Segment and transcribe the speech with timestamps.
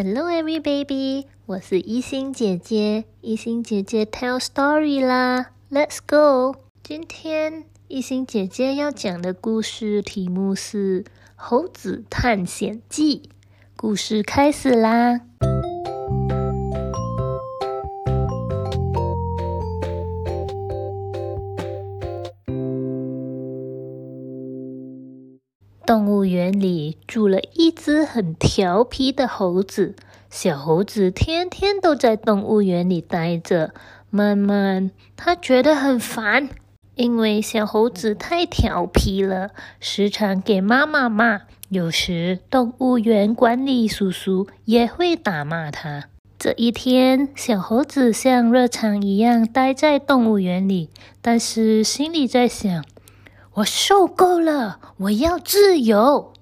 [0.00, 1.26] Hello, every baby！
[1.46, 6.54] 我是一心姐姐，一心姐姐 tell story 啦，Let's go！
[6.84, 11.02] 今天一心姐姐要讲的故事题目是
[11.34, 13.22] 《猴子探险记》，
[13.74, 15.22] 故事开始啦！
[26.18, 29.94] 动物园里住了一只很调皮的猴子。
[30.28, 33.72] 小猴子天天都在动物园里待着，
[34.10, 36.48] 慢慢他觉得很烦，
[36.96, 41.42] 因为小猴子太调皮了，时常给妈妈骂。
[41.68, 46.08] 有时动物园管理叔叔也会打骂他。
[46.36, 50.90] 这一天，小猴子像热肠一样待在动物园里，
[51.22, 52.84] 但是心里在想。
[53.58, 56.32] 我受够了，我要自由。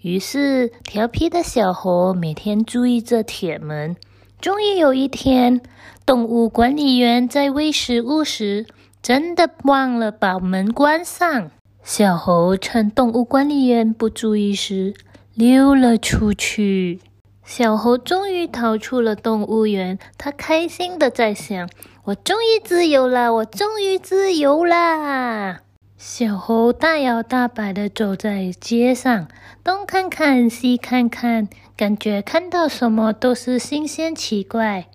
[0.00, 3.94] 于是，调皮的小猴每天注意着铁门。
[4.40, 5.60] 终于有一天，
[6.04, 8.66] 动物管理员在喂食物时，
[9.00, 11.50] 真的忘了把门关上。
[11.84, 14.94] 小猴趁动物管理员不注意时
[15.34, 17.00] 溜了出去。
[17.44, 21.68] 小猴终于逃出了动物园，他开心的在想
[22.04, 25.60] ：“我终于自由了，我终于自由啦！”
[26.06, 29.26] 小猴大摇大摆的走在街上，
[29.64, 34.88] 东看看西看看，感觉看到什么都是新鲜奇怪。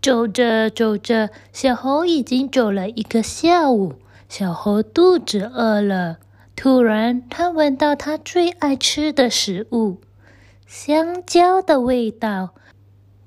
[0.00, 3.96] 走着走着，小猴已经走了一个下午。
[4.30, 6.16] 小猴肚子饿了，
[6.56, 10.00] 突然他闻到他最爱吃的食物——
[10.66, 12.54] 香蕉的味道。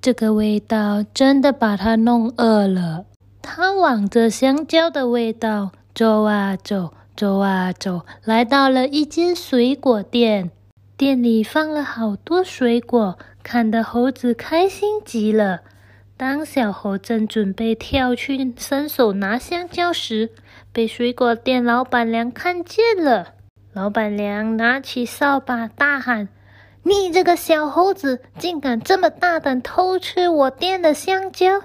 [0.01, 3.05] 这个味道真的把他弄饿了。
[3.43, 5.69] 他往着香蕉的味道。
[5.95, 10.51] 走啊走，走啊走，来到了一间水果店。
[10.97, 15.61] 店里放了好多水果，看得猴子开心极了。
[16.17, 20.31] 当小猴正准备跳去伸手拿香蕉时，
[20.73, 23.27] 被水果店老板娘看见了。
[23.71, 26.27] 老板娘拿起扫把，大喊
[26.83, 31.61] ：“你这个小猴子，竟敢这么大胆偷吃我店的香蕉！”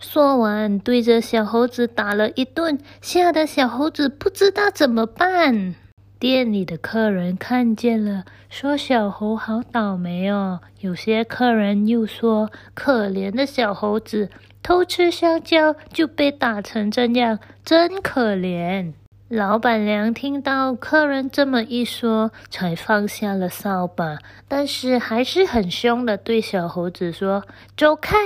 [0.00, 5.74] 说完，对着小猴子打了一顿，吓得小猴子不知道怎么办。
[6.18, 14.28] 店里的客人看见了，说：“小猴好倒霉哦。”有些客人又说：“可怜的小猴子，
[14.62, 18.92] 偷吃香蕉就被打成这样，真可怜。”
[19.30, 24.18] 老板娘听到客人这么一说，才放下了扫把，
[24.48, 27.44] 但是还是很凶的对小猴子说
[27.78, 28.16] ：“走开，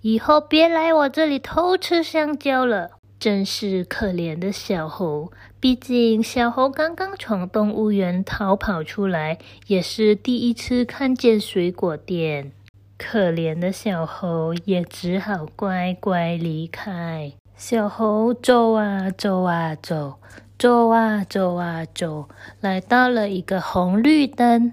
[0.00, 5.30] 以后别来我这里偷吃香蕉了。”真是可怜的小猴，
[5.60, 9.36] 毕竟小猴刚刚从动物园逃跑出来，
[9.66, 12.50] 也是第一次看见水果店。
[12.96, 17.32] 可怜的小猴也只好乖乖离开。
[17.54, 20.14] 小猴走啊走啊走。
[20.58, 22.28] 走啊走啊走，
[22.60, 24.72] 来到了一个红绿灯。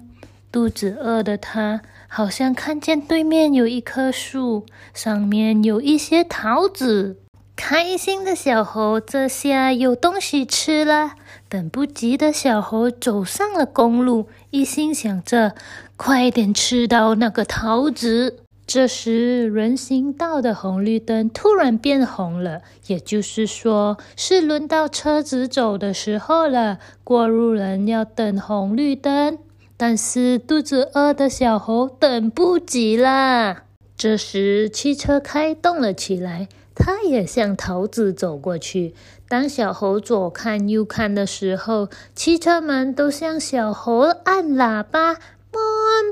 [0.50, 4.64] 肚子饿的他，好像看见对面有一棵树，
[4.94, 7.18] 上面有一些桃子。
[7.56, 11.12] 开心的小猴这下有东西吃了。
[11.48, 15.54] 等不及的小猴走上了公路，一心想着
[15.96, 18.43] 快点吃到那个桃子。
[18.74, 26.80] 这时，人行道的红绿灯突然变红了，也就是说，是轮到车子走的时候了。
[27.04, 29.38] 过路人要等红绿灯，
[29.76, 33.62] 但是肚子饿的小猴等不及啦。
[33.96, 38.92] 这时，汽车开动了起来，它也向桃子走过去。
[39.28, 45.20] 当小猴左看右看的时候，汽车们都向小猴按喇叭，嘣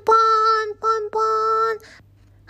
[0.05, 0.15] 嘣
[0.81, 1.83] 嘣嘣。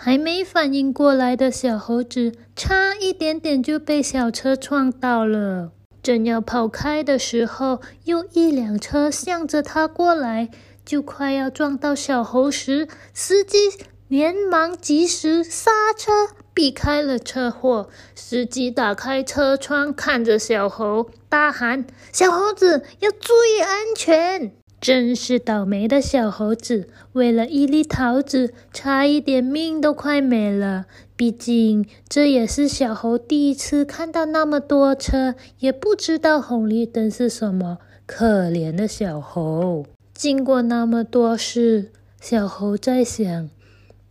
[0.05, 5.71] 还没反应过来的小猴子，差一点点就被小车撞到了。
[6.01, 10.49] 正要跑开的时候，又一辆车向着他过来，
[10.83, 13.57] 就快要撞到小猴时，司机
[14.09, 16.11] 连忙及时刹车，
[16.53, 17.87] 避开了车祸。
[18.13, 24.51] 司机打开车窗，看着小猴，大喊：“小猴子，要注意安全！”
[24.83, 30.87] 真是倒霉的小猴子，为了一粒桃子，差一点命都快没了。
[31.15, 37.77] 毕竟这也是小猴第一次看到那么多车，也不知道红绿灯是什么。
[38.05, 43.49] 可怜的小猴，经过那么多事，小猴在想：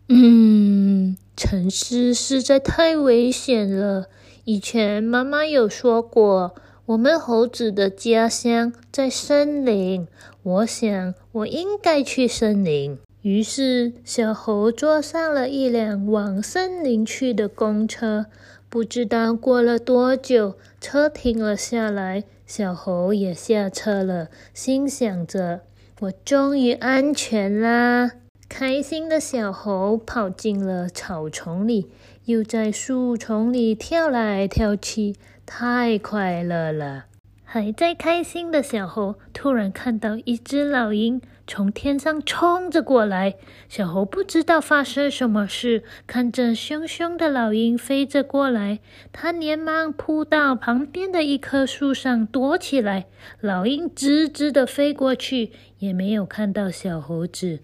[0.09, 4.07] 嗯，城市实在太危险了。
[4.45, 6.55] 以前妈妈有说过。
[6.87, 10.09] 我们猴子的家乡在森林，
[10.43, 12.99] 我想我应该去森林。
[13.23, 18.27] 于是，小猴坐上了一辆往森林去的公车。
[18.69, 25.61] 不知道过了多久，车停了下来，小猴也下车了，心想着
[26.01, 28.11] ：“我终于安全啦！”
[28.51, 31.89] 开心的小猴跑进了草丛里，
[32.27, 37.07] 又在树丛里跳来跳去，太快乐了。
[37.43, 43.35] 还在开心的小猴突然看到一只老鹰从天上冲着过来，
[43.69, 48.79] 小猴不知道发生什么事，看着凶凶的老鹰飞着过来，
[49.13, 53.07] 他连忙扑到旁边的一棵树上躲起来。
[53.41, 57.59] 老鹰直直的飞过去，也没有看到小猴子。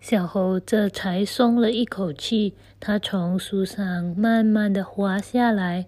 [0.00, 5.86] 小猴这才松了一口气，它从树上慢慢的滑下来，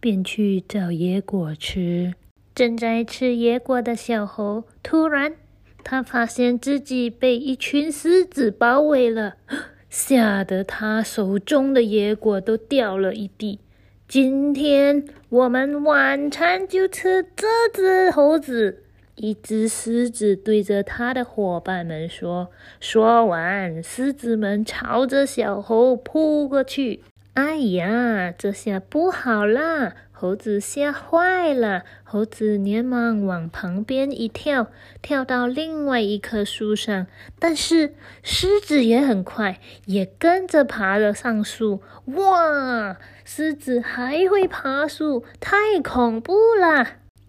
[0.00, 2.14] 便去找野果吃。
[2.52, 5.34] 正在吃野果的小猴，突然，
[5.84, 9.36] 他发现自己被一群狮子包围了，
[9.88, 13.60] 吓得他手中的野果都掉了一地。
[14.08, 18.82] 今天我们晚餐就吃这只猴子。
[19.18, 27.02] 一只狮子对着他的伙伴们说：“说完，狮子们朝着小猴扑过去。
[27.34, 29.94] 哎呀，这下不好啦！
[30.12, 34.68] 猴子吓坏了，猴子连忙往旁边一跳，
[35.02, 37.06] 跳到另外一棵树上。
[37.38, 41.82] 但是狮子也很快，也跟着爬了上树。
[42.06, 46.86] 哇，狮子还会爬树，太恐怖了！”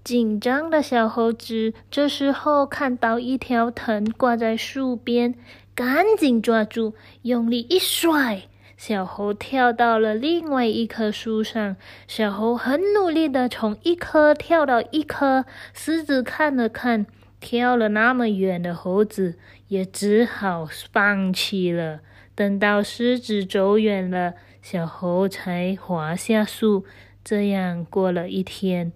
[0.10, 5.36] 紧张的小猴子这时候看到一条藤挂在树边，
[5.76, 11.76] 赶紧抓住，用力一甩，小猴跳到了另外一棵树上。
[12.08, 15.46] 小猴很努力的从一棵跳到一棵，
[15.76, 17.06] 狮子看了看，
[17.40, 22.00] 跳了那么远的猴子，也只好放弃了。
[22.34, 24.34] 等到狮子走远了，
[24.64, 26.84] 小猴才滑下树。
[27.24, 28.92] 这样过了一天。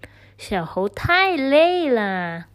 [0.45, 2.47] 小猴太累了，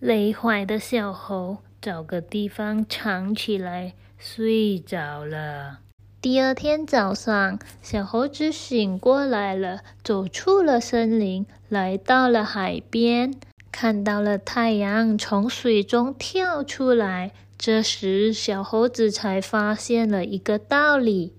[0.00, 5.78] 累坏的小猴找个地方藏起来睡着了。
[6.20, 13.32] 第二天早上，小猴子醒过来了，走出了森林，来到了海边，
[13.70, 17.30] 看到了太阳从水中跳出来。
[17.56, 21.34] 这时，小猴子才发现了一个道理：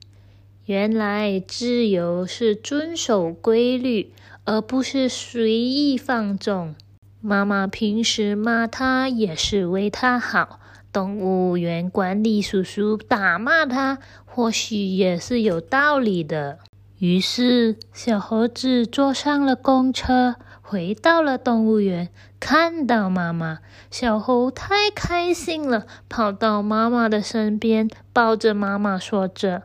[0.69, 4.13] 原来自由是遵守规律。
[4.45, 6.73] 而不是随意放纵。
[7.21, 10.59] 妈妈平时骂他也是为他好。
[10.91, 16.57] 动物园管理叔叔打骂他，或许也是有道理的。
[16.97, 22.09] 于是，小猴子坐上了公车，回到了动物园。
[22.39, 23.59] 看到妈妈，
[23.91, 29.61] 小猴太开心了，跑到妈妈的身边，抱着妈妈说着：“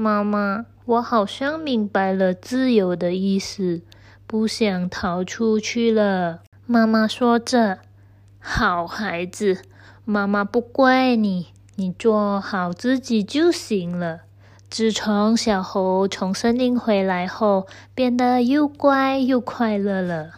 [0.00, 3.82] 妈妈，我好像明白了自由的意思。”
[4.26, 7.80] 不想逃出去了，妈妈说着
[8.40, 9.60] ：“好孩子，
[10.06, 14.20] 妈妈不怪你，你做好自己就行了。”
[14.70, 20.30] 自从小猴从森林回来后，变得又乖又快乐了。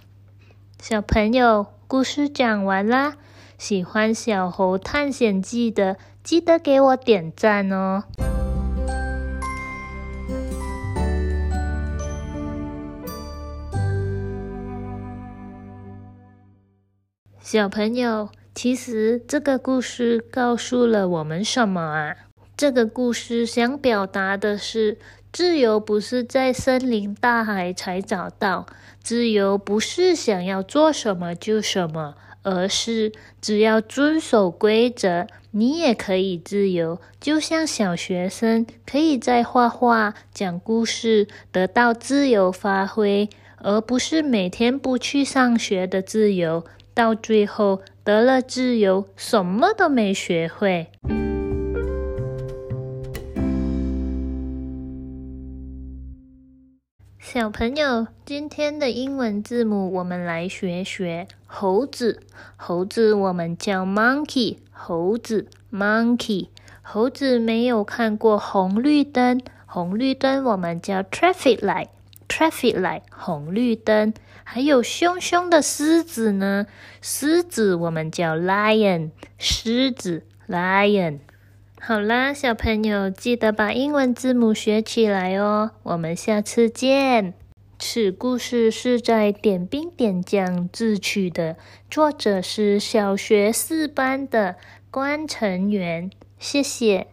[0.81, 3.15] 小朋友，故事讲完啦，
[3.59, 8.05] 喜欢《小猴探险记》的，记得给我点赞哦。
[17.53, 22.17] 小朋友，其实这个故事告诉了我们什么啊？
[22.57, 24.97] 这个故事想表达的是，
[25.31, 28.65] 自由不是在森林大海才找到，
[29.03, 36.99] 自由不是想要做什么就什么，而是只要遵守规则，你也可以自由。
[37.21, 43.29] 就像小学生可以在画画、讲故事得到自由发挥，
[43.59, 46.65] 而不是每天不去上学的自由。
[46.95, 50.89] 到最后得了自由，什么都没学会。
[57.19, 62.21] 小朋友，今天的英文字母我们来学学猴子。
[62.57, 66.49] 猴子我们叫 monkey，猴子 monkey。
[66.83, 71.89] 猴子没有看过红绿灯，红绿灯我们叫 traffic light
[72.33, 74.15] traffic light 红绿灯。
[74.45, 76.67] 还有凶凶的狮子呢，
[77.01, 81.21] 狮子我们叫 lion，狮子 lion。
[81.81, 85.73] 好啦，小朋友记得把英文字母学起来哦。
[85.83, 87.35] 我们下次见。
[87.79, 91.57] 此故事是在点兵点将自取的，
[91.91, 94.57] 作者是小学四班的
[94.91, 96.11] 关成元。
[96.39, 97.09] 谢谢。